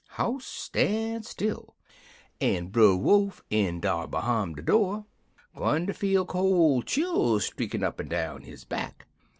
[0.17, 1.75] "House stan' still,
[2.39, 5.05] en Brer Wolf in dar behime de door
[5.55, 9.05] 'gun ter feel col' chills streakin' up and down his back.